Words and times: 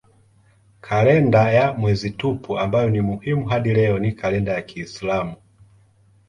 Kalenda 0.81 1.51
ya 1.51 1.73
mwezi 1.73 2.11
tupu 2.11 2.59
ambayo 2.59 2.89
ni 2.89 3.01
muhimu 3.01 3.45
hadi 3.45 3.73
leo 3.73 3.99
ni 3.99 4.11
kalenda 4.11 4.51
ya 4.53 4.61
kiislamu. 4.61 5.35